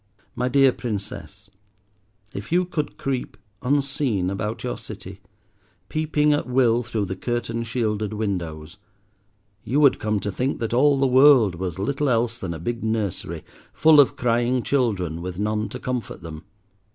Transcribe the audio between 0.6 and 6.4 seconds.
Princess, if you could creep unseen about your City, peeping